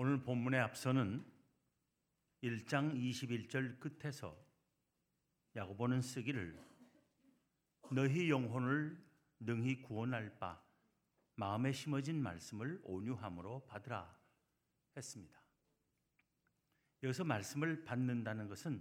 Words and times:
오늘 0.00 0.22
본문의 0.22 0.60
앞서는 0.60 1.24
1장 2.44 2.94
21절 2.94 3.80
끝에서 3.80 4.38
야고보는 5.56 6.02
쓰기를 6.02 6.56
너희 7.90 8.30
영혼을 8.30 8.96
능히 9.40 9.82
구원할 9.82 10.38
바 10.38 10.62
마음에 11.34 11.72
심어진 11.72 12.22
말씀을 12.22 12.80
온유함으로 12.84 13.66
받으라 13.66 14.16
했습니다. 14.96 15.36
여기서 17.02 17.24
말씀을 17.24 17.82
받는다는 17.82 18.46
것은 18.46 18.80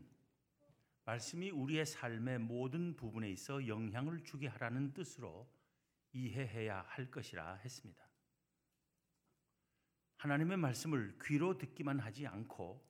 말씀이 1.04 1.49
우리의 1.49 1.88
삶의 1.88 2.38
모든 2.41 2.95
부분에 2.95 3.31
있어 3.31 3.68
영향을 3.68 4.23
주게 4.23 4.45
하라는 4.45 4.93
뜻으로 4.93 5.52
이해해야 6.13 6.84
할 6.84 7.09
것이라 7.09 7.55
했습니다. 7.55 8.07
하나님의 10.18 10.57
말씀을 10.57 11.18
귀로 11.24 11.57
듣기만 11.57 12.00
하지 12.00 12.28
않고 12.28 12.86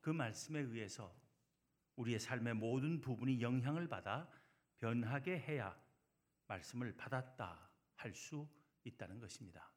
그 0.00 0.10
말씀에 0.10 0.60
의해서 0.60 1.14
우리의 1.96 2.18
삶의 2.18 2.54
모든 2.54 3.00
부분이 3.00 3.40
영향을 3.42 3.88
받아 3.88 4.28
변하게 4.78 5.38
해야 5.38 5.78
말씀을 6.46 6.96
받았다 6.96 7.70
할 7.96 8.14
수 8.14 8.48
있다는 8.84 9.20
것입니다. 9.20 9.70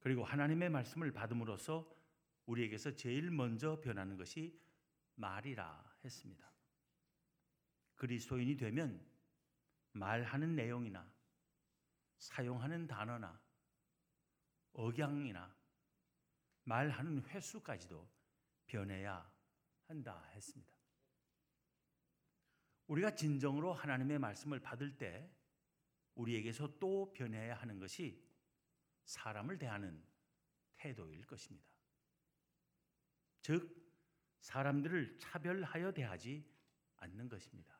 그리고 0.00 0.24
하나님의 0.24 0.70
말씀을 0.70 1.12
받음으로써 1.12 1.94
우리에게서 2.46 2.96
제일 2.96 3.30
먼저 3.30 3.78
변하는 3.80 4.16
것이 4.16 4.58
말이라 5.16 5.98
했습니다. 6.02 6.50
그리스도인이 7.96 8.56
되면 8.56 9.06
말하는 9.92 10.56
내용이나 10.56 11.06
사용하는 12.16 12.86
단어나 12.86 13.38
억양이나 14.72 15.54
말하는 16.64 17.24
횟수까지도 17.26 18.08
변해야 18.66 19.30
한다 19.86 20.24
했습니다. 20.34 20.72
우리가 22.86 23.14
진정으로 23.14 23.72
하나님의 23.72 24.18
말씀을 24.18 24.60
받을 24.60 24.96
때 24.96 25.30
우리에게서 26.14 26.78
또 26.78 27.12
변해야 27.12 27.54
하는 27.54 27.78
것이 27.78 28.24
사람을 29.04 29.58
대하는 29.58 30.04
태도일 30.74 31.26
것입니다. 31.26 31.68
즉, 33.42 33.78
사람들을 34.40 35.18
차별하여 35.18 35.92
대하지 35.92 36.44
않는 36.96 37.28
것입니다. 37.28 37.78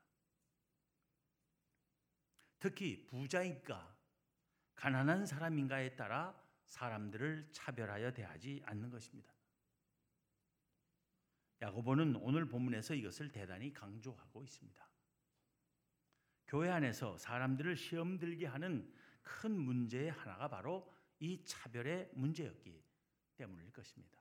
특히 2.59 3.07
부자인가 3.07 3.97
가난한 4.75 5.27
사람인가에 5.27 5.97
따라 5.97 6.39
사람들을 6.71 7.49
차별하여 7.53 8.13
대하지 8.13 8.63
않는 8.65 8.91
것입니다. 8.91 9.35
야고보는 11.61 12.17
오늘 12.17 12.49
본문에서 12.49 12.95
이것을 12.95 13.31
대단히 13.33 13.73
강조하고 13.73 14.43
있습니다. 14.43 14.89
교회 16.47 16.71
안에서 16.71 17.19
사람들을 17.19 17.77
시험 17.77 18.19
들게 18.19 18.47
하는 18.47 18.93
큰 19.23 19.53
문제의 19.61 20.11
하나가 20.11 20.49
바로 20.49 20.91
이 21.19 21.45
차별의 21.45 22.11
문제였기 22.15 22.83
때문일 23.37 23.73
것입니다. 23.73 24.19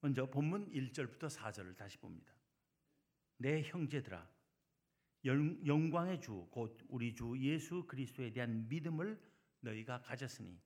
먼저 0.00 0.30
본문 0.30 0.70
1절부터 0.70 1.28
4절을 1.30 1.76
다시 1.76 1.98
봅니다. 1.98 2.32
내 3.38 3.62
형제들아 3.62 4.28
영광의 5.24 6.20
주 6.20 6.46
곧 6.50 6.78
우리 6.88 7.14
주 7.14 7.36
예수 7.38 7.86
그리스도에 7.86 8.30
대한 8.30 8.68
믿음을 8.68 9.18
너희가 9.64 10.00
가졌으니 10.02 10.62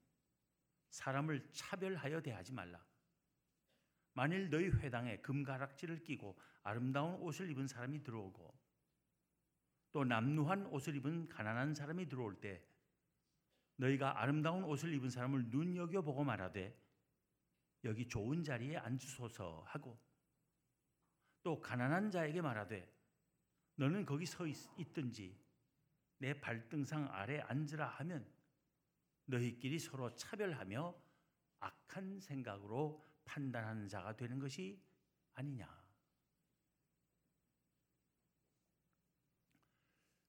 사람을 0.91 1.49
차별하여 1.53 2.21
대하지 2.21 2.53
말라. 2.53 2.85
만일 4.13 4.51
너희 4.51 4.69
회당에 4.69 5.19
금가락지를 5.19 6.03
끼고 6.03 6.39
아름다운 6.63 7.15
옷을 7.21 7.49
입은 7.51 7.67
사람이 7.67 8.03
들어오고 8.03 8.59
또 9.93 10.05
남루한 10.05 10.67
옷을 10.67 10.97
입은 10.97 11.29
가난한 11.29 11.75
사람이 11.75 12.09
들어올 12.09 12.41
때 12.41 12.63
너희가 13.77 14.21
아름다운 14.21 14.65
옷을 14.65 14.93
입은 14.93 15.09
사람을 15.09 15.47
눈여겨 15.51 16.03
보고 16.03 16.25
말하되 16.25 16.77
여기 17.85 18.09
좋은 18.09 18.43
자리에 18.43 18.77
앉으소서 18.77 19.63
하고 19.67 19.99
또 21.45 21.61
가난한 21.61 22.11
자에게 22.11 22.43
말하되 22.43 22.93
너는 23.77 24.05
거기 24.05 24.27
서 24.27 24.47
있, 24.47 24.57
있든지 24.77 25.41
내 26.19 26.39
발등상 26.41 27.09
아래 27.13 27.39
앉으라 27.39 27.87
하면 27.87 28.38
너희끼리 29.29 29.79
서로 29.79 30.15
차별하며 30.17 30.95
악한 31.61 32.21
생각으로 32.21 33.05
판단하는 33.25 33.87
자가 33.89 34.17
되는 34.17 34.39
것이 34.39 34.83
아니냐. 35.35 35.69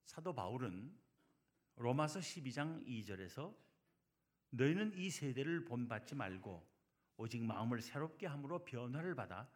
사도 0.06 0.34
바울은 0.34 0.98
로마서 1.76 2.20
12장 2.20 2.86
2절에서 2.86 3.56
너희는 4.50 4.94
이 4.98 5.10
세대를 5.10 5.64
본받지 5.64 6.16
말고 6.16 6.68
오직 7.16 7.42
마음을 7.42 7.81
새롭게 7.81 8.28
함으로 8.28 8.66
변화를 8.66 9.16
받아 9.16 9.50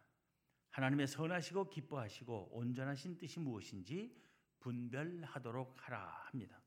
하나님의 0.70 1.06
선하시고 1.06 1.68
기뻐하시고 1.68 2.50
온전하신 2.52 3.18
뜻이 3.18 3.40
무엇인지 3.40 4.16
분별하도록 4.60 5.86
하라 5.86 6.24
합니다. 6.28 6.63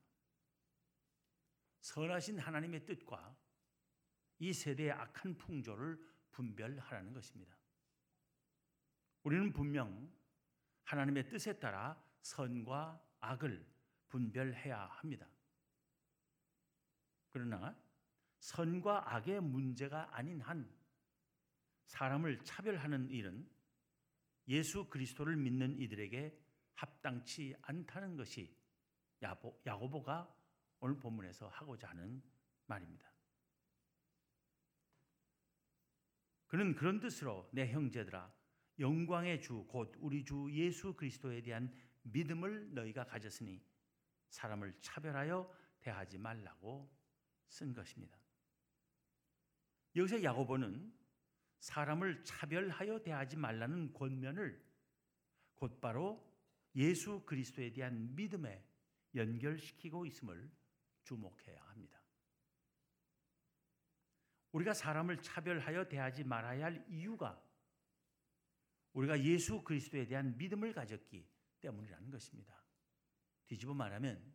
선하신 1.88 2.38
하나님의 2.38 2.84
뜻과 2.84 3.34
이 4.40 4.52
세대의 4.52 4.92
악한 4.92 5.38
풍조를 5.38 5.98
분별하라는 6.32 7.14
것입니다. 7.14 7.56
우리는 9.22 9.50
분명 9.52 10.12
하나님의 10.84 11.30
뜻에 11.30 11.58
따라 11.58 11.98
선과 12.20 13.02
악을 13.20 13.66
분별해야 14.08 14.84
합니다. 14.84 15.26
그러나 17.30 17.74
선과 18.40 19.14
악의 19.14 19.40
문제가 19.40 20.14
아닌 20.14 20.42
한 20.42 20.70
사람을 21.86 22.44
차별하는 22.44 23.10
일은 23.10 23.48
예수 24.48 24.88
그리스도를 24.90 25.36
믿는 25.36 25.78
이들에게 25.78 26.38
합당치 26.74 27.56
않다는 27.62 28.16
것이 28.16 28.54
야고보가 29.66 30.38
오늘 30.80 30.98
본문에서 30.98 31.48
하고자 31.48 31.88
하는 31.88 32.22
말입니다. 32.66 33.12
그는 36.46 36.74
그런 36.74 36.98
뜻으로 37.00 37.48
내 37.52 37.70
형제들아 37.70 38.32
영광의 38.78 39.40
주 39.40 39.66
곧 39.66 39.94
우리 39.98 40.24
주 40.24 40.48
예수 40.52 40.94
그리스도에 40.94 41.42
대한 41.42 41.72
믿음을 42.02 42.72
너희가 42.74 43.04
가졌으니 43.04 43.62
사람을 44.30 44.74
차별하여 44.80 45.52
대하지 45.80 46.18
말라고 46.18 46.90
쓴 47.48 47.74
것입니다. 47.74 48.18
여기서 49.96 50.22
야고보는 50.22 50.92
사람을 51.60 52.22
차별하여 52.24 53.02
대하지 53.02 53.36
말라는 53.36 53.92
권면을 53.92 54.64
곧바로 55.54 56.24
예수 56.76 57.24
그리스도에 57.26 57.72
대한 57.72 58.14
믿음에 58.14 58.64
연결시키고 59.14 60.06
있음을 60.06 60.50
주목해야 61.08 61.62
합니다. 61.68 61.98
우리가 64.52 64.74
사람을 64.74 65.20
차별하여 65.22 65.88
대하지 65.88 66.24
말아야 66.24 66.66
할 66.66 66.84
이유가 66.88 67.42
우리가 68.92 69.22
예수 69.22 69.62
그리스도에 69.62 70.06
대한 70.06 70.36
믿음을 70.36 70.72
가졌기 70.72 71.26
때문이라는 71.60 72.10
것입니다. 72.10 72.62
뒤집어 73.46 73.74
말하면 73.74 74.34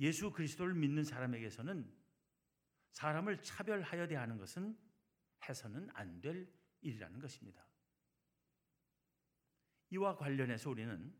예수 0.00 0.30
그리스도를 0.32 0.74
믿는 0.74 1.04
사람에게서는 1.04 1.92
사람을 2.90 3.42
차별하여 3.42 4.06
대하는 4.06 4.38
것은 4.38 4.76
해서는 5.48 5.88
안 5.94 6.20
될 6.20 6.52
일이라는 6.80 7.18
것입니다. 7.18 7.66
이와 9.90 10.16
관련해서 10.16 10.70
우리는 10.70 11.14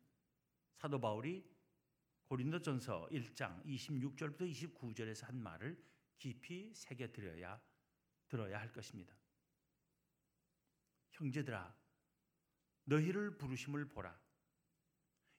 사도 0.76 1.00
바울이 1.00 1.53
고린도전서 2.24 3.08
1장 3.10 3.64
26절부터 3.64 4.50
29절에서 4.50 5.26
한 5.26 5.42
말을 5.42 5.82
깊이 6.18 6.72
새겨 6.74 7.12
들어야 7.12 7.60
들어야 8.28 8.58
할 8.58 8.72
것입니다. 8.72 9.14
형제들아 11.10 11.76
너희를 12.84 13.36
부르심을 13.36 13.88
보라 13.88 14.18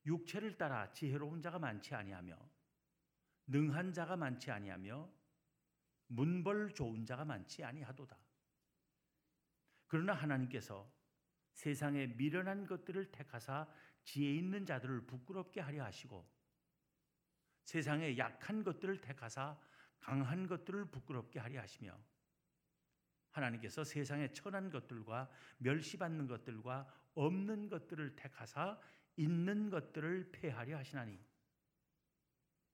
육체를 0.06 0.58
따라 0.58 0.92
지혜로운 0.94 1.42
자가 1.42 1.60
많지 1.60 1.96
아니하며 1.96 2.38
능한 3.48 3.94
자가 3.94 4.16
많지 4.16 4.52
아니하며 4.52 5.12
문벌 6.08 6.74
좋은 6.76 7.06
자가 7.06 7.26
많지 7.26 7.64
아니하도다. 7.64 8.18
그러나 9.88 10.14
하나님께서 10.14 10.92
세상에 11.54 12.08
미련한 12.08 12.68
것들을 12.68 13.12
택하사 13.12 13.68
지혜 14.04 14.36
있는 14.36 14.66
자들을 14.66 15.08
부끄럽게 15.08 15.62
하려 15.62 15.84
하시고 15.84 16.35
세상에 17.66 18.18
약한 18.18 18.64
것들을 18.64 19.02
택하사 19.02 19.60
강한 20.00 20.48
것들을 20.48 20.86
부끄럽게 20.86 21.40
하려 21.40 21.62
하시며 21.62 22.00
하나님께서 23.32 23.84
세상의 23.84 24.34
천한 24.34 24.70
것들과 24.70 25.30
멸시받는 25.58 26.28
것들과 26.28 26.88
없는 27.16 27.68
것들을 27.68 28.16
택하사 28.16 28.80
있는 29.18 29.70
것들을 29.70 30.32
폐하려 30.32 30.78
하시나니 30.78 31.20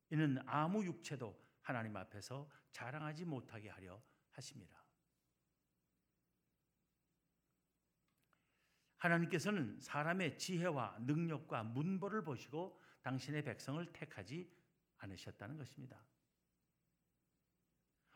이는 0.09 0.37
아무 0.45 0.83
육체도 0.83 1.39
하나님 1.61 1.95
앞에서 1.95 2.49
자랑하지 2.71 3.25
못하게 3.25 3.69
하려 3.69 4.01
하십니다. 4.31 4.83
하나님께서는 8.97 9.79
사람의 9.79 10.37
지혜와 10.37 10.97
능력과 11.01 11.63
문벌을 11.63 12.23
보시고 12.23 12.79
당신의 13.01 13.43
백성을 13.43 13.83
택하지 13.93 14.51
않으셨다는 15.01 15.57
것입니다. 15.57 16.03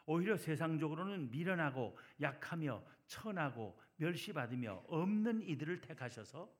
오히려 0.05 0.37
세상적으로는 0.37 1.31
미련하고 1.31 1.97
약하며 2.21 2.83
천하고 3.07 3.79
멸시받으며 3.97 4.85
없는 4.87 5.41
이들을 5.41 5.81
택하셔서 5.81 6.53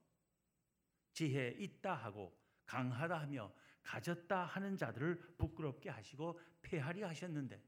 지혜 1.12 1.50
있다 1.50 1.94
하고 1.94 2.36
강하다 2.66 3.20
하며 3.20 3.52
가졌다 3.82 4.44
하는 4.44 4.76
자들을 4.76 5.36
부끄럽게 5.38 5.90
하시고 5.90 6.40
폐하리 6.60 7.02
하셨는데 7.02 7.62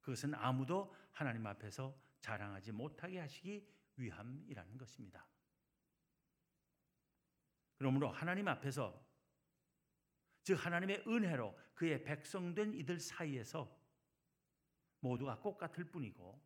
그것은 0.00 0.34
아무도 0.34 0.94
하나님 1.10 1.46
앞에서 1.46 1.98
자랑하지 2.20 2.72
못하게 2.72 3.18
하시기 3.18 3.66
위함이라는 3.96 4.78
것입니다. 4.78 5.26
그러므로 7.76 8.10
하나님 8.10 8.46
앞에서 8.46 9.09
즉 10.42 10.54
하나님의 10.54 11.04
은혜로 11.06 11.58
그의 11.74 12.02
백성된 12.02 12.74
이들 12.74 12.98
사이에서 12.98 13.78
모두가 15.00 15.40
똑같을 15.42 15.84
뿐이고 15.84 16.40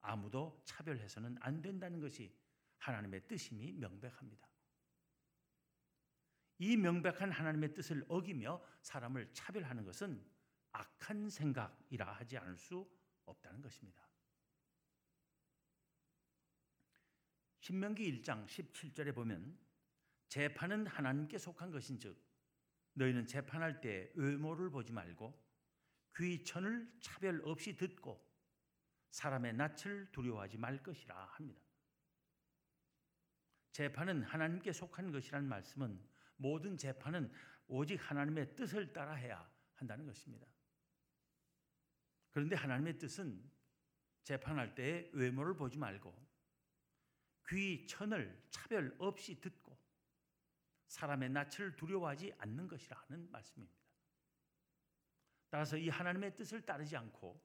아무도 0.00 0.62
차별해서는 0.64 1.36
안 1.40 1.60
된다는 1.60 2.00
것이 2.00 2.34
하나님의 2.78 3.26
뜻임이 3.26 3.72
명백합니다. 3.72 4.48
이 6.58 6.76
명백한 6.76 7.30
하나님의 7.30 7.74
뜻을 7.74 8.04
어기며 8.08 8.60
사람을 8.82 9.32
차별하는 9.32 9.84
것은 9.84 10.24
악한 10.72 11.30
생각이라 11.30 12.12
하지 12.12 12.36
않을 12.38 12.56
수 12.56 12.88
없다는 13.24 13.62
것입니다. 13.62 14.08
신명기 17.60 18.22
1장 18.22 18.46
17절에 18.46 19.14
보면 19.14 19.58
재판은 20.28 20.86
하나님께 20.86 21.38
속한 21.38 21.70
것인즉 21.70 22.27
너희는 22.98 23.26
재판할 23.26 23.80
때 23.80 24.10
외모를 24.14 24.70
보지 24.70 24.92
말고 24.92 25.32
귀 26.16 26.44
천을 26.44 26.90
차별 27.00 27.40
없이 27.44 27.76
듣고 27.76 28.26
사람의 29.10 29.54
낯을 29.54 30.10
두려워하지 30.12 30.58
말 30.58 30.82
것이라 30.82 31.14
합니다. 31.14 31.62
재판은 33.72 34.24
하나님께 34.24 34.72
속한 34.72 35.12
것이란 35.12 35.48
말씀은 35.48 36.04
모든 36.36 36.76
재판은 36.76 37.32
오직 37.68 37.96
하나님의 37.96 38.56
뜻을 38.56 38.92
따라 38.92 39.14
해야 39.14 39.48
한다는 39.74 40.04
것입니다. 40.04 40.46
그런데 42.32 42.56
하나님의 42.56 42.98
뜻은 42.98 43.40
재판할 44.24 44.74
때 44.74 45.08
외모를 45.12 45.54
보지 45.54 45.78
말고 45.78 46.28
귀, 47.48 47.86
천을 47.86 48.44
차별 48.50 48.94
없이 48.98 49.40
듣고 49.40 49.67
사람의 50.88 51.30
낯을 51.30 51.76
두려워하지 51.76 52.34
않는 52.38 52.66
것이라 52.66 53.06
는 53.10 53.30
말씀입니다. 53.30 53.78
따라서 55.50 55.76
이 55.76 55.88
하나님의 55.88 56.36
뜻을 56.36 56.64
따르지 56.64 56.96
않고 56.96 57.42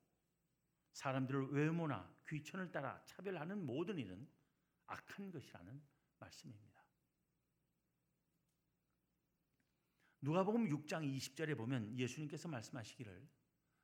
사람들을 0.93 1.51
외모나 1.51 2.13
귀천을 2.27 2.71
따라 2.71 3.03
차별하는 3.05 3.65
모든 3.65 3.97
일은 3.97 4.27
악한 4.87 5.31
것이라는 5.31 5.81
말씀입니다. 6.19 6.83
누가복음 10.21 10.69
6장 10.69 11.03
20절에 11.03 11.57
보면 11.57 11.97
예수님께서 11.97 12.47
말씀하시기를 12.47 13.27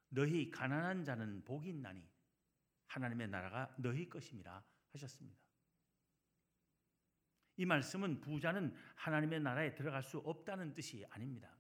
너희 0.09 0.49
가난한 0.49 1.03
자는 1.03 1.43
복이 1.43 1.69
있나니 1.69 2.09
하나님의 2.87 3.27
나라가 3.27 3.73
너희 3.77 4.07
것임이라 4.07 4.63
하셨습니다. 4.93 5.48
이 7.59 7.65
말씀은 7.65 8.21
부자는 8.21 8.73
하나님의 8.95 9.41
나라에 9.41 9.75
들어갈 9.75 10.01
수 10.01 10.19
없다는 10.19 10.73
뜻이 10.73 11.05
아닙니다. 11.09 11.53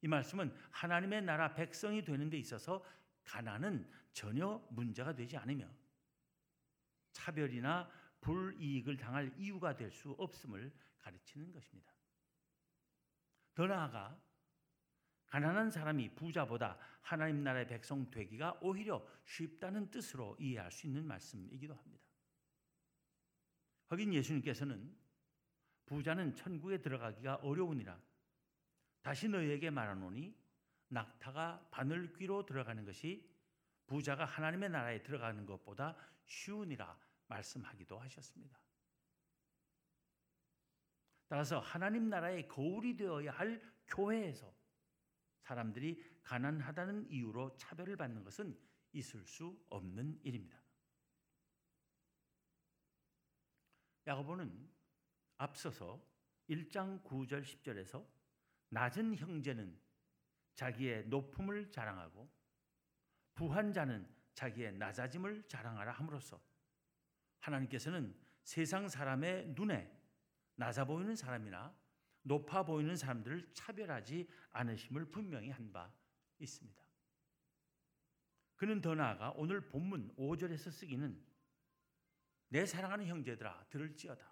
이 0.00 0.08
말씀은 0.08 0.50
하나님의 0.70 1.20
나라 1.20 1.52
백성이 1.52 2.02
되는 2.02 2.30
데 2.30 2.38
있어서 2.38 2.82
가난은 3.22 3.86
전혀 4.14 4.66
문제가 4.70 5.14
되지 5.14 5.36
않으며 5.36 5.68
차별이나 7.12 7.86
불이익을 8.22 8.96
당할 8.96 9.30
이유가 9.36 9.76
될 9.76 9.90
수 9.90 10.12
없음을 10.12 10.72
가르치는 10.96 11.52
것입니다. 11.52 11.92
더 13.52 13.66
나아가 13.66 14.18
가난한 15.26 15.70
사람이 15.70 16.14
부자보다 16.14 16.78
하나님 17.02 17.44
나라의 17.44 17.66
백성 17.66 18.10
되기가 18.10 18.60
오히려 18.62 19.06
쉽다는 19.26 19.90
뜻으로 19.90 20.34
이해할 20.40 20.72
수 20.72 20.86
있는 20.86 21.06
말씀이기도 21.06 21.74
합니다. 21.74 22.11
하긴 23.92 24.14
예수님께서는 24.14 24.90
부자는 25.84 26.34
천국에 26.34 26.80
들어가기가 26.80 27.34
어려우니라 27.36 28.00
다시 29.02 29.28
너희에게 29.28 29.68
말하노니 29.68 30.34
낙타가 30.88 31.68
바늘 31.70 32.10
귀로 32.14 32.46
들어가는 32.46 32.86
것이 32.86 33.30
부자가 33.86 34.24
하나님의 34.24 34.70
나라에 34.70 35.02
들어가는 35.02 35.44
것보다 35.44 35.94
쉬우니라 36.24 36.98
말씀하기도 37.26 37.98
하셨습니다. 37.98 38.58
따라서 41.28 41.60
하나님 41.60 42.08
나라의 42.08 42.48
거울이 42.48 42.96
되어야 42.96 43.30
할 43.32 43.60
교회에서 43.88 44.54
사람들이 45.42 46.02
가난하다는 46.22 47.10
이유로 47.10 47.58
차별을 47.58 47.96
받는 47.98 48.24
것은 48.24 48.58
있을 48.92 49.26
수 49.26 49.62
없는 49.68 50.18
일입니다. 50.22 50.61
야고보는 54.06 54.70
앞서서 55.38 56.02
1장 56.48 57.02
9절 57.04 57.42
10절에서 57.42 58.06
낮은 58.68 59.16
형제는 59.16 59.78
자기의 60.54 61.06
높음을 61.08 61.70
자랑하고 61.70 62.28
부한 63.34 63.72
자는 63.72 64.08
자기의 64.34 64.72
낮아짐을 64.74 65.46
자랑하라 65.48 65.92
함으로써 65.92 66.42
하나님께서는 67.40 68.14
세상 68.44 68.88
사람의 68.88 69.54
눈에 69.54 69.90
낮아 70.56 70.84
보이는 70.84 71.14
사람이나 71.16 71.74
높아 72.22 72.64
보이는 72.64 72.96
사람들을 72.96 73.52
차별하지 73.54 74.28
않으심을 74.52 75.10
분명히 75.10 75.50
한 75.50 75.72
바 75.72 75.92
있습니다. 76.42 76.82
그는 78.56 78.80
더 78.80 78.94
나아가 78.94 79.30
오늘 79.30 79.60
본문 79.68 80.14
5절에서 80.16 80.70
쓰기는 80.70 81.20
내 82.52 82.66
사랑하는 82.66 83.06
형제들아 83.06 83.64
들을지어다. 83.70 84.30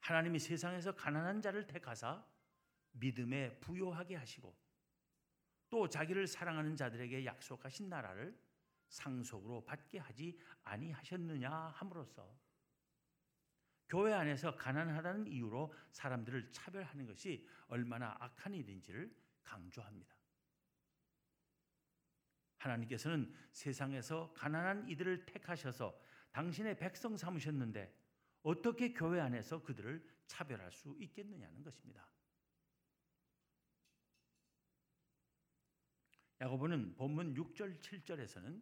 하나님이 0.00 0.38
세상에서 0.38 0.94
가난한 0.94 1.40
자를 1.40 1.66
택하사 1.66 2.22
믿음에 2.92 3.58
부요하게 3.60 4.16
하시고 4.16 4.54
또 5.70 5.88
자기를 5.88 6.26
사랑하는 6.26 6.76
자들에게 6.76 7.24
약속하신 7.24 7.88
나라를 7.88 8.38
상속으로 8.88 9.64
받게 9.64 9.98
하지 9.98 10.38
아니하셨느냐 10.62 11.50
함으로써 11.50 12.38
교회 13.88 14.12
안에서 14.12 14.54
가난하다는 14.54 15.26
이유로 15.26 15.72
사람들을 15.90 16.52
차별하는 16.52 17.06
것이 17.06 17.48
얼마나 17.68 18.14
악한 18.20 18.52
일인지를 18.52 19.10
강조합니다. 19.42 20.14
하나님께서는 22.58 23.34
세상에서 23.52 24.34
가난한 24.34 24.86
이들을 24.90 25.24
택하셔서 25.24 25.98
당신의 26.34 26.76
백성 26.76 27.16
삼으셨는데 27.16 27.94
어떻게 28.42 28.92
교회 28.92 29.20
안에서 29.20 29.62
그들을 29.62 30.04
차별할 30.26 30.72
수 30.72 30.94
있겠느냐는 30.98 31.62
것입니다. 31.62 32.06
야고보는 36.40 36.96
본문 36.96 37.34
6절 37.34 37.80
7절에서는 37.80 38.60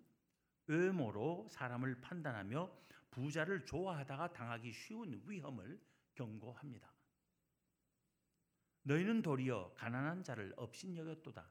외모로 0.66 1.48
사람을 1.48 2.00
판단하며 2.02 2.70
부자를 3.10 3.64
좋아하다가 3.64 4.34
당하기 4.34 4.70
쉬운 4.72 5.22
위험을 5.26 5.80
경고합니다. 6.14 6.92
너희는 8.82 9.22
도리어 9.22 9.72
가난한 9.74 10.22
자를 10.22 10.52
업신여겼도다. 10.58 11.50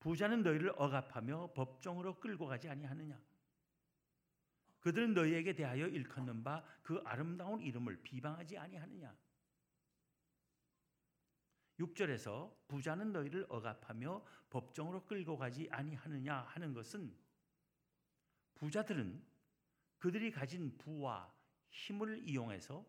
부자는 0.00 0.42
너희를 0.42 0.72
억압하며 0.76 1.52
법정으로 1.54 2.18
끌고 2.18 2.46
가지 2.46 2.68
아니하느냐. 2.68 3.20
그들은 4.86 5.14
너희에게 5.14 5.52
대하여 5.52 5.88
일컫는 5.88 6.44
바 6.44 6.62
그 6.86 7.02
아름다운 7.04 7.60
이름을 7.60 8.00
비방하지 8.04 8.56
아니하느냐. 8.56 9.12
6절에서 11.80 12.54
부자는 12.68 13.10
너희를 13.12 13.44
억압하며 13.48 14.24
법정으로 14.48 15.04
끌고 15.04 15.36
가지 15.36 15.68
아니하느냐 15.72 16.42
하는 16.42 16.72
것은 16.72 17.12
부자들은 18.54 19.20
그들이 19.98 20.30
가진 20.30 20.78
부와 20.78 21.34
힘을 21.70 22.22
이용해서 22.22 22.86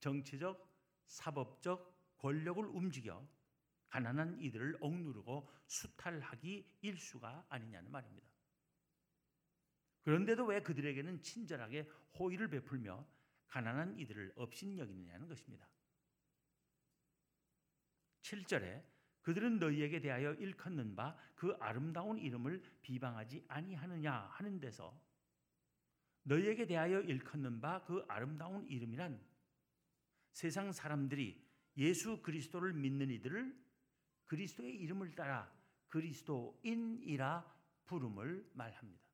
정치적, 0.00 0.66
사법적 1.04 2.16
권력을 2.16 2.64
움직여 2.64 3.28
가난한 3.88 4.40
이들을 4.40 4.78
억누르고 4.80 5.46
수탈하기 5.66 6.78
일수가 6.80 7.44
아니냐는 7.50 7.90
말입니다. 7.90 8.35
그런데도 10.06 10.44
왜 10.46 10.62
그들에게는 10.62 11.20
친절하게 11.20 11.90
호의를 12.16 12.48
베풀며 12.48 13.04
가난한 13.48 13.98
이들을 13.98 14.34
업신여기느냐는 14.36 15.26
것입니다. 15.26 15.68
7절에 18.22 18.84
그들은 19.22 19.58
너희에게 19.58 20.00
대하여 20.00 20.34
일컫는 20.34 20.94
바 20.94 21.18
그 21.34 21.56
아름다운 21.58 22.18
이름을 22.18 22.62
비방하지 22.82 23.46
아니하느냐 23.48 24.12
하는 24.12 24.60
데서 24.60 24.96
너희에게 26.22 26.66
대하여 26.66 27.00
일컫는 27.00 27.60
바 27.60 27.84
그 27.84 28.04
아름다운 28.06 28.64
이름이란 28.68 29.20
세상 30.30 30.70
사람들이 30.70 31.44
예수 31.78 32.22
그리스도를 32.22 32.74
믿는 32.74 33.10
이들을 33.10 33.60
그리스도의 34.26 34.72
이름을 34.76 35.16
따라 35.16 35.52
그리스도인이라 35.88 37.56
부름을 37.86 38.52
말합니다. 38.54 39.05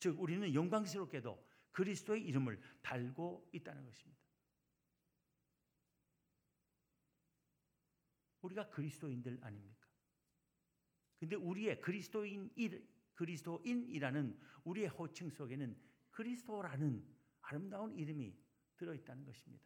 즉 0.00 0.18
우리는 0.18 0.52
영광스럽게도 0.52 1.46
그리스도의 1.70 2.24
이름을 2.26 2.60
달고 2.82 3.50
있다는 3.52 3.84
것입니다. 3.84 4.20
우리가 8.40 8.70
그리스도인들 8.70 9.38
아닙니까? 9.42 9.86
근데 11.18 11.36
우리의 11.36 11.80
그리스도인 11.82 12.50
그리스도인이라는 13.14 14.40
우리의 14.64 14.88
호칭 14.88 15.28
속에는 15.28 15.78
그리스도라는 16.10 17.06
아름다운 17.42 17.94
이름이 17.94 18.34
들어 18.76 18.94
있다는 18.94 19.26
것입니다. 19.26 19.62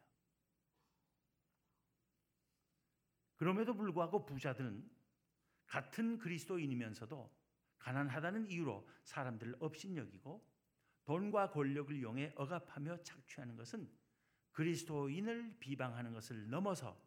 그럼에도 3.37 3.73
불구하고 3.73 4.25
부자들은 4.25 4.89
같은 5.65 6.17
그리스도인이면서도 6.17 7.44
가난하다는 7.85 8.47
이유로 8.47 8.89
사람들을 9.03 9.57
업신여기고 9.59 10.43
돈과 11.03 11.51
권력을 11.51 11.95
이용해 11.95 12.33
억압하며 12.35 13.03
착취하는 13.03 13.55
것은 13.55 13.87
그리스도인을 14.53 15.57
비방하는 15.59 16.11
것을 16.11 16.49
넘어서 16.49 16.99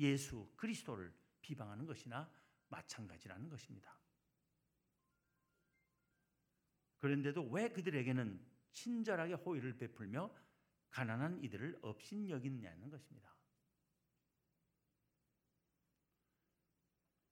예수 0.00 0.52
그리스도를 0.56 1.14
비방하는 1.42 1.86
것이나 1.86 2.28
마찬가지라는 2.70 3.48
것입니다. 3.48 3.96
그런데도 6.98 7.48
왜 7.50 7.68
그들에게는 7.70 8.44
친절하게 8.72 9.34
호의를 9.34 9.76
베풀며 9.76 10.34
가난한 10.90 11.44
이들을 11.44 11.78
업신여기느냐는 11.82 12.90
것입니다. 12.90 13.32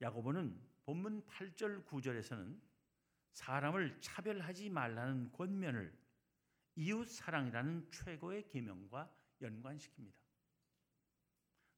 야고보는 0.00 0.62
본문 0.84 1.26
8절 1.26 1.84
9절에서는 1.86 2.73
사람을 3.34 4.00
차별하지 4.00 4.70
말라는 4.70 5.32
권면을 5.32 5.92
이웃 6.76 7.08
사랑이라는 7.08 7.90
최고의 7.90 8.48
계명과 8.48 9.12
연관시킵니다. 9.42 10.14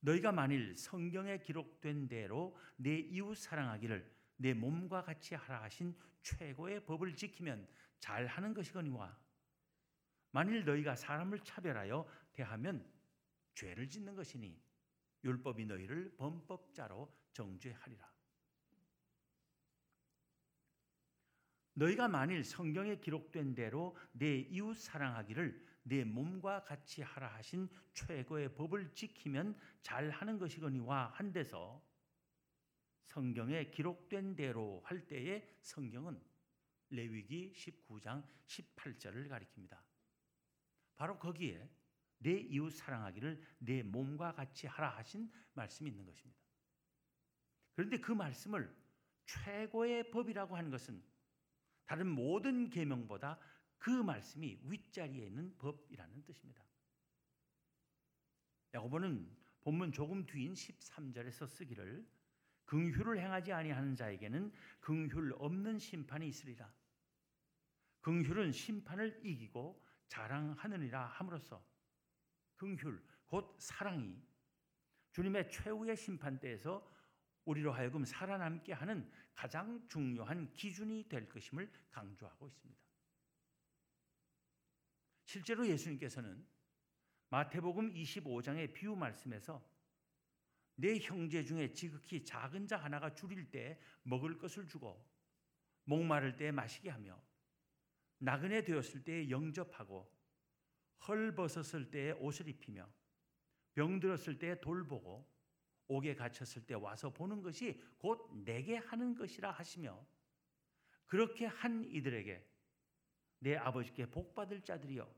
너희가 0.01 0.33
만일 0.33 0.77
성경에 0.77 1.39
기록된 1.39 2.09
대로 2.09 2.57
내 2.77 2.99
이웃 2.99 3.35
사랑하기를 3.37 4.15
내 4.37 4.53
몸과 4.53 5.03
같이 5.03 5.35
하라 5.35 5.63
하신 5.63 5.97
최고의 6.23 6.85
법을 6.85 7.17
지키면 7.17 7.67
잘하는 7.99 8.53
것이거니와 8.53 9.19
만일 10.33 10.65
너희가 10.65 10.95
사람을 10.95 11.41
차별하여 11.41 12.07
대하면 12.33 12.87
죄를 13.55 13.89
짓는 13.89 14.15
것이니 14.15 14.63
율법이 15.25 15.65
너희를 15.65 16.15
범법자로 16.19 17.11
정죄하리라. 17.33 18.16
너희가 21.77 22.09
만일 22.09 22.43
성경에 22.43 22.97
기록된 22.97 23.55
대로 23.55 23.97
내 24.13 24.39
이웃 24.39 24.75
사랑하기를 24.77 25.65
내 25.83 26.05
몸과 26.05 26.65
같이 26.65 27.03
하라 27.03 27.29
하신 27.35 27.69
최고의 27.93 28.55
법을 28.55 28.95
지키면 28.95 29.57
잘하는 29.83 30.39
것이거니와 30.39 31.09
한 31.09 31.33
데서 31.33 31.85
성경에 33.05 33.71
기록된 33.71 34.37
대로 34.37 34.81
할 34.85 35.07
때에 35.07 35.47
성경은 35.61 36.21
레위기 36.89 37.53
19장 37.55 38.27
18절을 38.47 39.29
가리킵니다. 39.29 39.79
바로 40.97 41.19
거기에 41.19 41.69
내 42.19 42.33
이웃 42.33 42.71
사랑하기를 42.71 43.43
내 43.59 43.83
몸과 43.83 44.33
같이 44.33 44.67
하라 44.67 44.97
하신 44.97 45.31
말씀이 45.53 45.91
있는 45.91 46.07
것입니다. 46.07 46.41
그런데 47.75 47.99
그 48.01 48.13
말씀을 48.13 48.75
최고의 49.27 50.11
법이라고 50.11 50.57
하는 50.57 50.71
것은 50.71 51.03
다른 51.87 52.09
모든 52.09 52.69
계명보다 52.69 53.39
그 53.79 53.91
말씀이 53.91 54.61
윗자리에 54.65 55.27
있는 55.27 55.57
법이라는 55.59 56.25
뜻입니다. 56.25 56.65
야고보는 58.75 59.35
본문 59.61 59.93
조금 59.93 60.27
뒤인 60.27 60.53
13절에서 60.55 61.47
쓰기를 61.47 62.07
긍휼을 62.65 63.21
행하지 63.21 63.53
아니하는 63.53 63.95
자에게는 63.95 64.53
긍휼 64.81 65.33
없는 65.39 65.79
심판이 65.79 66.29
있으리라. 66.29 66.73
긍휼은 68.01 68.53
심판을 68.53 69.21
이기고 69.25 69.85
자랑하느니라 70.09 71.07
함으로써 71.07 71.65
긍휼 72.57 73.01
곧 73.27 73.57
사랑이 73.59 74.21
주님의 75.13 75.51
최후의 75.51 75.97
심판 75.97 76.39
때에서 76.39 76.87
우리로 77.47 77.73
하여금 77.73 78.05
살아남게 78.05 78.73
하는 78.73 79.11
가장 79.35 79.87
중요한 79.89 80.53
기준이 80.53 81.09
될 81.09 81.29
것임을 81.29 81.71
강조하고 81.91 82.49
있습니다. 82.49 82.81
실제로 85.25 85.67
예수님께서는 85.67 86.47
마태복음 87.31 87.95
25장의 87.95 88.73
비유 88.73 88.95
말씀에서 88.95 89.65
내 90.77 90.99
형제 90.99 91.43
중에 91.43 91.73
지극히 91.73 92.25
작은 92.25 92.67
자 92.67 92.77
하나가 92.77 93.15
줄일 93.15 93.51
때 93.51 93.81
먹을 94.03 94.39
것을 94.39 94.69
주고 94.69 95.05
목마를 95.85 96.37
때 96.37 96.51
마시게 96.51 96.91
하며 96.91 97.21
나그네 98.19 98.65
되었을 98.65 99.05
때 99.05 99.31
영접하고 99.31 100.13
헐벗었을 101.07 101.91
때 101.91 102.13
옷을 102.13 102.49
입히며 102.49 102.89
병들었을 103.75 104.39
때 104.39 104.61
돌보고 104.61 105.36
옥에 105.89 106.15
갇혔을 106.15 106.67
때 106.67 106.75
와서 106.75 107.13
보는 107.13 107.43
것이 107.43 107.81
곧 107.99 108.31
내게 108.45 108.77
하는 108.77 109.15
것이라 109.15 109.51
하시며 109.51 110.05
그렇게 111.07 111.47
한 111.47 111.85
이들에게 111.85 112.45
내 113.41 113.57
아버지께 113.57 114.11
복 114.11 114.35
받을 114.35 114.63
자들이여 114.65 115.09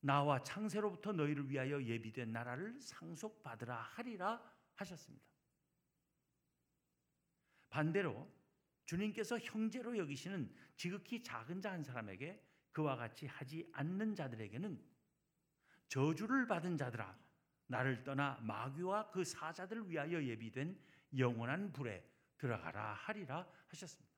나와 0.00 0.42
창세로부터 0.42 1.12
너희를 1.12 1.50
위하여 1.50 1.82
예비된 1.82 2.32
나라를 2.32 2.80
상속받으라 2.80 3.76
하리라 3.76 4.40
하셨습니다. 4.76 5.26
반대로 7.68 8.32
주님께서 8.86 9.38
형제로 9.40 9.98
여기시는 9.98 10.54
지극히 10.76 11.22
작은 11.22 11.60
자 11.60 11.72
한 11.72 11.82
사람에게 11.82 12.42
그와 12.72 12.96
같이 12.96 13.26
하지 13.26 13.68
않는 13.72 14.14
자들에게는 14.14 14.82
저주를 15.88 16.46
받은 16.46 16.76
자들아 16.76 17.18
나를 17.68 18.02
떠나 18.02 18.38
마귀와 18.42 19.10
그 19.10 19.24
사자들을 19.24 19.88
위하여 19.88 20.22
예비된 20.22 20.78
영원한 21.16 21.72
불에 21.72 22.04
들어가라 22.38 22.94
하리라 22.94 23.46
하셨습니다. 23.68 24.08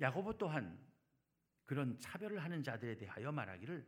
야고보 0.00 0.36
또한 0.36 0.78
그런 1.64 1.98
차별을 1.98 2.42
하는 2.42 2.62
자들에 2.62 2.96
대하여 2.96 3.30
말하기를 3.30 3.86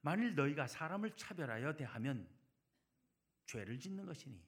만일 0.00 0.34
너희가 0.34 0.66
사람을 0.66 1.16
차별하여 1.16 1.76
대하면 1.76 2.28
죄를 3.44 3.78
짓는 3.78 4.06
것이니 4.06 4.42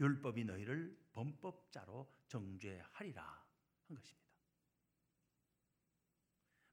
율법이 0.00 0.44
너희를 0.44 0.98
범법자로 1.12 2.12
정죄하리라 2.26 3.22
한 3.86 3.96
것입니다. 3.96 4.33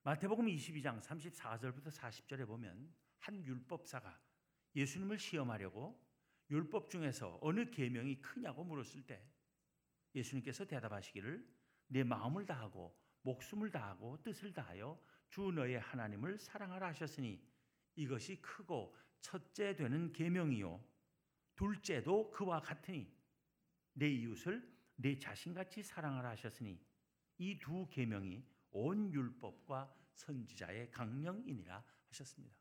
마태복음 0.03 0.48
22장 0.48 1.00
34절부터 1.00 1.91
40절에 1.91 2.48
보면 2.48 2.91
한 3.20 3.46
율법사가 3.46 4.20
예수님을 4.75 5.20
시험하려고 5.20 6.03
율법 6.50 6.89
중에서 6.89 7.38
어느 7.39 7.70
계명이 7.70 8.20
크냐고 8.20 8.63
물었을 8.63 9.03
때 9.05 9.24
예수님께서 10.15 10.65
대답하시기를 10.65 11.48
내 11.86 12.03
마음을 12.03 12.48
다하고 12.48 13.00
목숨을 13.22 13.70
다하고 13.70 14.24
뜻을 14.24 14.51
다하여 14.51 15.00
주 15.29 15.51
너의 15.51 15.79
하나님을 15.79 16.39
사랑하라 16.39 16.88
하셨으니 16.88 17.48
이것이 17.96 18.41
크고 18.41 18.98
첫째 19.20 19.75
되는 19.75 20.12
계명이요. 20.13 20.84
둘째도 21.55 22.31
그와 22.31 22.60
같으니 22.60 23.15
내 23.93 24.10
이웃을 24.10 24.67
내 24.96 25.20
자신같이 25.20 25.84
사랑하라 25.84 26.31
하셨으니 26.31 26.84
이 27.38 27.60
두 27.60 27.88
계명이 27.88 28.50
온 28.71 29.11
율법과 29.13 29.93
선지자의 30.13 30.91
강령이니라 30.91 31.83
하셨습니다. 32.09 32.55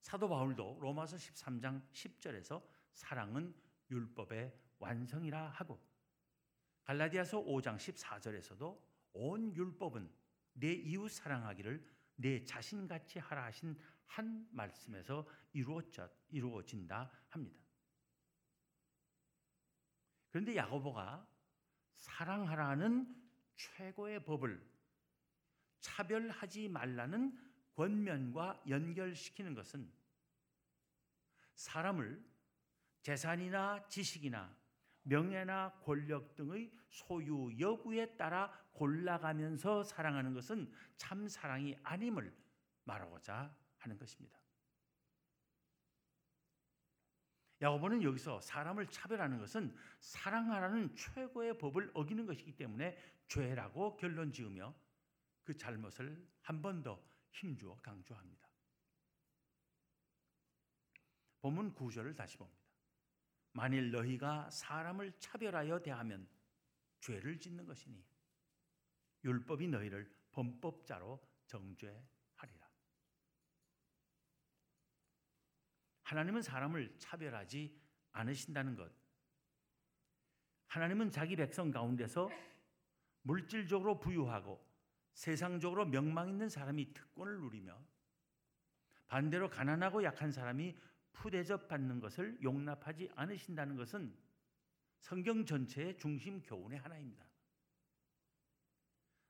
사도 0.00 0.28
바울도 0.28 0.78
로마서 0.80 1.16
13장 1.16 1.88
10절에서 1.92 2.62
사랑은 2.92 3.54
율법의 3.90 4.52
완성이라 4.78 5.48
하고 5.50 5.80
갈라디아서 6.84 7.42
5장 7.42 7.76
14절에서도 7.76 8.80
온 9.12 9.54
율법은 9.54 10.12
내 10.54 10.72
이웃 10.72 11.08
사랑하기를 11.08 11.86
내 12.16 12.44
자신같이 12.44 13.18
하라 13.20 13.44
하신 13.44 13.78
한 14.06 14.46
말씀에서 14.50 15.26
이루어진다 15.52 17.10
합니다. 17.28 17.62
그런데 20.30 20.56
야고보가 20.56 21.28
사랑하라는 21.94 23.21
최고의 23.56 24.24
법을 24.24 24.62
차별하지 25.80 26.68
말라는 26.68 27.38
권면과 27.74 28.62
연결시키는 28.68 29.54
것은 29.54 29.90
사람을 31.54 32.22
재산이나 33.02 33.86
지식이나 33.88 34.56
명예나 35.02 35.80
권력 35.82 36.34
등의 36.36 36.72
소유 36.88 37.50
여부에 37.58 38.16
따라 38.16 38.52
골라가면서 38.72 39.82
사랑하는 39.82 40.34
것은 40.34 40.72
참 40.96 41.28
사랑이 41.28 41.76
아님을 41.82 42.32
말하고자 42.84 43.54
하는 43.78 43.98
것입니다. 43.98 44.41
야고보는 47.62 48.02
여기서 48.02 48.40
사람을 48.40 48.88
차별하는 48.88 49.38
것은 49.38 49.74
사랑하라는 50.00 50.96
최고의 50.96 51.58
법을 51.58 51.92
어기는 51.94 52.26
것이기 52.26 52.56
때문에 52.56 52.98
죄라고 53.28 53.96
결론 53.96 54.32
지으며 54.32 54.74
그 55.44 55.56
잘못을 55.56 56.28
한 56.42 56.60
번 56.60 56.82
더 56.82 57.00
힘주어 57.30 57.78
강조합니다. 57.80 58.48
본문 61.40 61.74
9절을 61.74 62.16
다시 62.16 62.36
봅니다. 62.36 62.60
만일 63.52 63.90
너희가 63.90 64.50
사람을 64.50 65.18
차별하여 65.18 65.80
대하면 65.82 66.28
죄를 67.00 67.38
짓는 67.38 67.64
것이니 67.66 68.04
율법이 69.24 69.68
너희를 69.68 70.12
범법자로 70.32 71.20
정죄하리라. 71.46 72.70
하나님은 76.02 76.42
사람을 76.42 76.94
차별하지 76.98 77.78
않으신다는 78.12 78.76
것. 78.76 78.92
하나님은 80.66 81.10
자기 81.10 81.36
백성 81.36 81.70
가운데서 81.70 82.30
물질적으로 83.22 83.98
부유하고 83.98 84.64
세상적으로 85.14 85.84
명망 85.84 86.28
있는 86.28 86.48
사람이 86.48 86.92
특권을 86.94 87.40
누리며 87.40 87.78
반대로 89.06 89.50
가난하고 89.50 90.02
약한 90.02 90.32
사람이 90.32 90.74
푸대접 91.12 91.68
받는 91.68 92.00
것을 92.00 92.38
용납하지 92.42 93.10
않으신다는 93.14 93.76
것은 93.76 94.16
성경 95.00 95.44
전체의 95.44 95.98
중심 95.98 96.40
교훈의 96.40 96.78
하나입니다. 96.78 97.26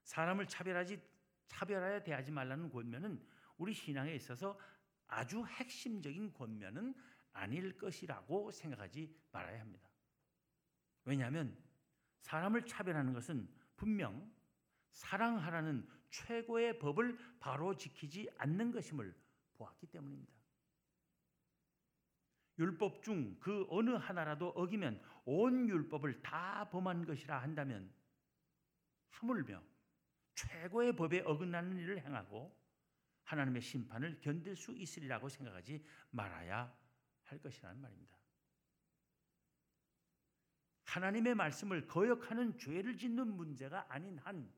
사람을 0.03 0.47
차별하지 0.47 1.01
차별하여 1.47 2.03
대하지 2.03 2.31
말라는 2.31 2.69
권면은 2.69 3.21
우리 3.57 3.73
신앙에 3.73 4.15
있어서 4.15 4.57
아주 5.13 5.45
핵심적인 5.45 6.33
권면은 6.33 6.93
아닐 7.31 7.77
것이라고 7.77 8.51
생각하지 8.51 9.15
말아야 9.31 9.61
합니다. 9.61 9.89
왜냐하면 11.05 11.57
사람을 12.21 12.65
차별하는 12.65 13.13
것은 13.13 13.49
분명 13.75 14.31
사랑하라는 14.91 15.87
최고의 16.09 16.79
법을 16.79 17.17
바로 17.39 17.75
지키지 17.75 18.29
않는 18.37 18.71
것임을 18.71 19.15
보았기 19.53 19.87
때문입니다. 19.87 20.33
율법 22.59 23.01
중 23.01 23.39
그 23.39 23.65
어느 23.69 23.89
하나라도 23.91 24.49
어기면 24.49 25.01
온 25.25 25.67
율법을 25.67 26.21
다 26.21 26.69
범한 26.69 27.05
것이라 27.05 27.41
한다면 27.41 27.91
하물며 29.09 29.61
최고의 30.35 30.95
법에 30.95 31.21
어긋나는 31.21 31.77
일을 31.77 32.03
행하고 32.03 32.55
하나님의 33.23 33.61
심판을 33.61 34.19
견딜 34.19 34.55
수 34.55 34.71
있으리라고 34.73 35.29
생각하지 35.29 35.83
말아야 36.11 36.75
할 37.23 37.39
것이라는 37.39 37.81
말입니다. 37.81 38.17
하나님의 40.85 41.35
말씀을 41.35 41.87
거역하는 41.87 42.57
죄를 42.57 42.97
짓는 42.97 43.35
문제가 43.35 43.85
아닌 43.91 44.17
한 44.19 44.53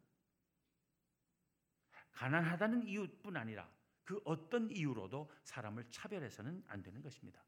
가난하다는 2.12 2.88
이유뿐 2.88 3.38
아니라 3.38 3.70
그 4.04 4.22
어떤 4.24 4.70
이유로도 4.70 5.32
사람을 5.44 5.90
차별해서는 5.92 6.64
안 6.68 6.82
되는 6.82 7.02
것입니다. 7.02 7.44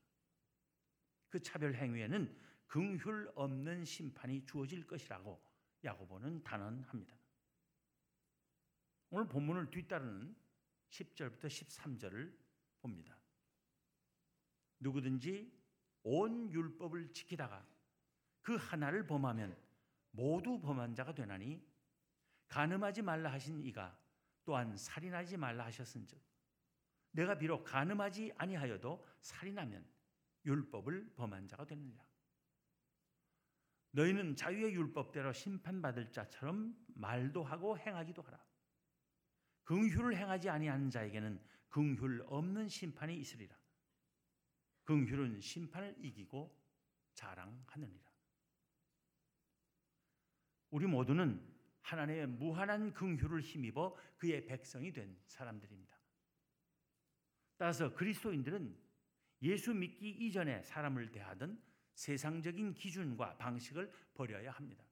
그 1.29 1.41
차별 1.41 1.75
행위에는 1.75 2.35
긍휼 2.67 3.31
없는 3.35 3.85
심판이 3.85 4.45
주어질 4.45 4.85
것이라고 4.85 5.41
야고보는 5.83 6.43
단언합니다. 6.43 7.15
오늘 9.09 9.27
본문을 9.27 9.69
뒤따르는 9.69 10.35
10절부터 10.89 11.45
13절을 11.45 12.33
봅니다. 12.81 13.17
누구든지 14.79 15.51
온 16.03 16.51
율법을 16.51 17.13
지키다가 17.13 17.65
그 18.41 18.55
하나를 18.55 19.05
범하면 19.05 19.57
모두 20.11 20.59
범한 20.61 20.95
자가 20.95 21.13
되나니 21.13 21.61
간음하지 22.47 23.01
말라 23.01 23.31
하신 23.33 23.61
이가 23.61 23.99
또한 24.45 24.77
살인하지 24.77 25.37
말라 25.37 25.65
하셨은즉 25.65 26.21
내가 27.11 27.37
비록 27.37 27.63
간음하지 27.63 28.33
아니하여도 28.37 29.05
살인하면 29.19 29.85
율법을 30.45 31.13
범한 31.15 31.47
자가 31.47 31.65
되느니라. 31.65 32.05
너희는 33.91 34.35
자유의 34.35 34.75
율법대로 34.75 35.33
심판받을 35.33 36.11
자처럼 36.11 36.77
말도 36.95 37.43
하고 37.43 37.77
행하기도 37.77 38.21
하라. 38.21 38.46
긍휼을 39.67 40.15
행하지 40.15 40.49
아니하는 40.49 40.89
자에게는 40.89 41.41
긍휼 41.69 42.23
없는 42.27 42.69
심판이 42.69 43.17
있으리라. 43.17 43.55
긍휼은 44.85 45.41
심판을 45.41 45.93
이기고 45.99 46.57
자랑하느니라. 47.13 48.07
우리 50.69 50.85
모두는 50.85 51.45
하나님의 51.81 52.27
무한한 52.27 52.93
긍휼을 52.93 53.41
힘입어 53.41 53.93
그의 54.15 54.45
백성이 54.45 54.93
된 54.93 55.19
사람들입니다. 55.25 55.97
따라서 57.57 57.93
그리스도인들은 57.93 58.77
예수 59.41 59.73
믿기 59.73 60.09
이전에 60.09 60.63
사람을 60.63 61.11
대하던 61.11 61.61
세상적인 61.93 62.73
기준과 62.73 63.35
방식을 63.37 63.91
버려야 64.13 64.51
합니다. 64.51 64.86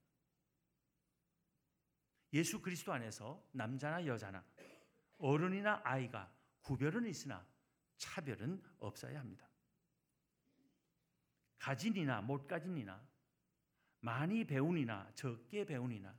예수 2.35 2.61
그리스도 2.61 2.91
안에서 2.91 3.41
남자나 3.53 4.05
여자나 4.05 4.43
어른이나 5.17 5.79
아이가 5.85 6.29
구별은 6.63 7.05
있으나 7.05 7.47
차별은 7.95 8.61
없어야 8.79 9.21
합니다. 9.21 9.49
가진이나 11.57 12.19
못 12.21 12.45
가진이나 12.45 13.01
많이 14.01 14.45
배운이나 14.45 15.09
적게 15.15 15.63
배운이나 15.65 16.13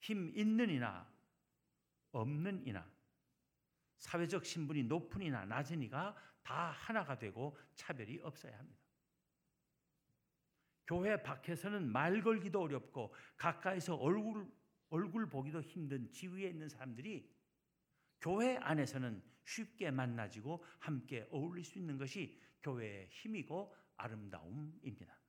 힘 0.00 0.28
있는 0.36 0.68
이나 0.68 1.10
없는 2.12 2.66
이나 2.66 2.86
사회적 3.96 4.44
신분이 4.44 4.82
높은 4.82 5.22
이나 5.22 5.46
낮은 5.46 5.82
이가 5.82 6.14
다 6.42 6.72
하나가 6.72 7.18
되고 7.18 7.56
차별이 7.74 8.20
없어야 8.22 8.58
합니다. 8.58 8.84
교회 10.86 11.20
밖에서는 11.22 11.90
말 11.90 12.20
걸기도 12.20 12.60
어렵고 12.60 13.14
가까이서 13.38 13.96
얼굴 13.96 14.46
얼굴 14.88 15.28
보기도 15.28 15.60
힘든 15.62 16.10
지위에 16.12 16.48
있는 16.48 16.68
사람들이 16.68 17.34
교회 18.20 18.56
안에서는 18.56 19.22
쉽게 19.44 19.90
만나지고 19.90 20.64
함께 20.78 21.26
어울릴 21.30 21.64
수 21.64 21.78
있는 21.78 21.98
것이 21.98 22.40
교회의 22.62 23.08
힘이고 23.10 23.74
아름다움입니다. 23.96 25.20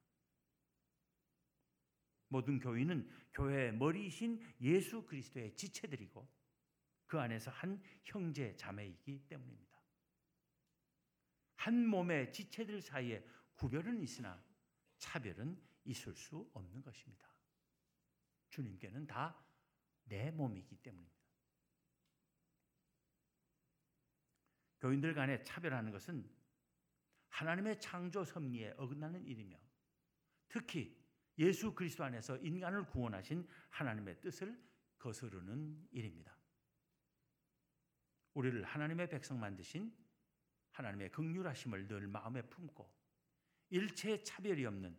모든 2.29 2.59
교인은 2.59 3.09
교회의 3.33 3.73
머리이신 3.73 4.41
예수 4.61 5.05
그리스도의 5.05 5.55
지체들이고 5.55 6.27
그 7.05 7.19
안에서 7.19 7.51
한 7.51 7.81
형제 8.03 8.55
자매이기 8.57 9.27
때문입니다. 9.27 9.77
한 11.55 11.87
몸의 11.87 12.33
지체들 12.33 12.81
사이에 12.81 13.25
구별은 13.55 14.01
있으나 14.01 14.43
차별은 14.97 15.59
있을 15.85 16.13
수 16.15 16.49
없는 16.53 16.81
것입니다. 16.81 17.27
주님께는 18.49 19.07
다 19.07 19.46
내 20.07 20.31
몸이기 20.31 20.77
때문입니다. 20.77 21.17
교인들 24.79 25.13
간에 25.13 25.43
차별하는 25.43 25.91
것은 25.91 26.29
하나님의 27.29 27.79
창조 27.79 28.23
섭리에 28.23 28.73
어긋나는 28.77 29.25
일이며 29.25 29.57
특히 30.47 30.97
예수 31.39 31.73
그리스도 31.73 32.03
안에서 32.03 32.37
인간을 32.37 32.85
구원하신 32.87 33.47
하나님의 33.69 34.21
뜻을 34.21 34.59
거스르는 34.97 35.87
일입니다. 35.91 36.35
우리를 38.33 38.63
하나님의 38.63 39.09
백성 39.09 39.39
만드신 39.39 39.95
하나님의 40.71 41.11
극률하심을 41.11 41.87
늘 41.87 42.07
마음에 42.07 42.41
품고 42.43 42.95
일체 43.69 44.21
차별이 44.23 44.65
없는 44.65 44.97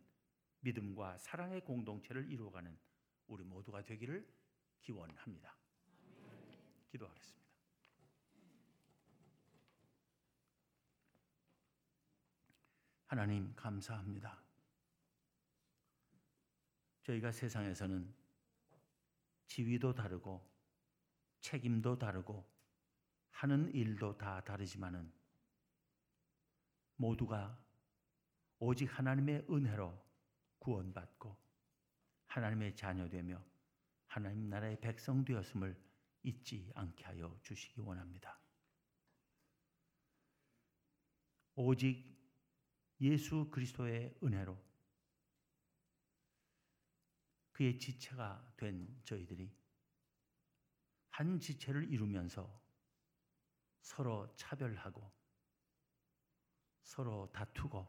믿음과 0.60 1.18
사랑의 1.18 1.64
공동체를 1.64 2.30
이루어가는 2.30 2.76
우리 3.28 3.44
모두가 3.44 3.84
되기를 3.84 4.28
기원합니다. 4.80 5.56
기도하겠습니다. 6.90 7.38
하나님 13.06 13.54
감사합니다. 13.56 14.42
저희가 17.04 17.32
세상에서는 17.32 18.14
지위도 19.46 19.94
다르고 19.94 20.46
책임도 21.40 21.98
다르고 21.98 22.46
하는 23.30 23.72
일도 23.72 24.18
다 24.18 24.42
다르지만은 24.44 25.10
모두가 26.96 27.58
오직 28.58 28.86
하나님의 28.86 29.46
은혜로 29.48 30.06
구원받고 30.58 31.34
하나님의 32.26 32.76
자녀되며 32.76 33.42
하나님 34.08 34.48
나라의 34.48 34.80
백성 34.80 35.24
되었음을 35.24 35.80
잊지 36.22 36.72
않게 36.74 37.04
하여 37.04 37.38
주시기 37.42 37.80
원합니다. 37.80 38.40
오직 41.54 42.16
예수 43.00 43.48
그리스도의 43.50 44.18
은혜로 44.22 44.58
그의 47.52 47.78
지체가 47.78 48.54
된 48.56 49.00
저희들이 49.04 49.52
한 51.10 51.38
지체를 51.40 51.92
이루면서 51.92 52.62
서로 53.80 54.34
차별하고 54.36 55.10
서로 56.82 57.30
다투고 57.32 57.86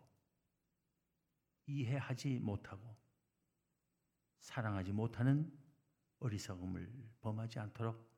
이해하지 1.67 2.39
못하고 2.39 2.97
사랑하지 4.39 4.91
못하는 4.91 5.58
어리석음을 6.19 7.11
범하지 7.21 7.59
않도록 7.59 8.09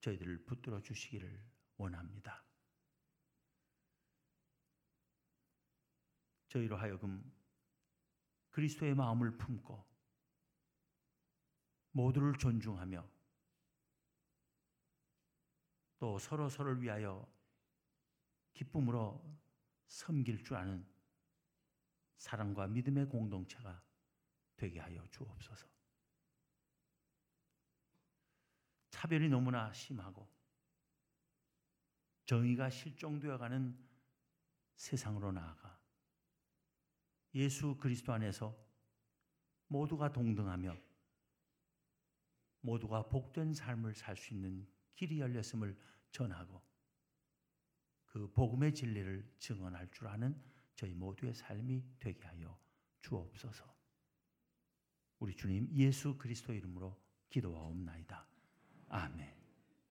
저희들을 0.00 0.44
붙들어 0.44 0.80
주시기를 0.80 1.44
원합니다. 1.76 2.44
저희로 6.48 6.76
하여금 6.76 7.32
그리스도의 8.50 8.94
마음을 8.94 9.36
품고 9.36 9.84
모두를 11.92 12.36
존중하며 12.38 13.06
또 15.98 16.18
서로 16.18 16.48
서로를 16.48 16.82
위하여 16.82 17.26
기쁨으로 18.52 19.22
섬길 19.86 20.44
줄 20.44 20.56
아는 20.56 20.86
사랑과 22.16 22.66
믿음의 22.66 23.08
공동체가 23.08 23.82
되게 24.56 24.80
하여 24.80 25.06
주옵소서. 25.10 25.75
차별이 28.90 29.28
너무나 29.28 29.72
심하고 29.72 30.28
정의가 32.24 32.70
실종되어 32.70 33.38
가는 33.38 33.78
세상으로 34.74 35.32
나아가 35.32 35.78
예수 37.34 37.76
그리스도 37.76 38.12
안에서 38.12 38.56
모두가 39.68 40.12
동등하며 40.12 40.76
모두가 42.60 43.08
복된 43.08 43.54
삶을 43.54 43.94
살 43.94 44.16
수 44.16 44.34
있는 44.34 44.66
길이 44.94 45.20
열렸음을 45.20 45.78
전하고 46.10 46.62
그 48.06 48.32
복음의 48.32 48.74
진리를 48.74 49.36
증언할 49.38 49.90
줄 49.90 50.08
아는 50.08 50.42
저희 50.74 50.94
모두의 50.94 51.34
삶이 51.34 51.84
되게 51.98 52.22
하여 52.24 52.58
주옵소서. 53.02 53.76
우리 55.18 55.34
주님 55.34 55.68
예수 55.74 56.16
그리스도 56.16 56.52
이름으로 56.52 56.98
기도하옵나이다. 57.28 58.26
아멘. 58.88 59.35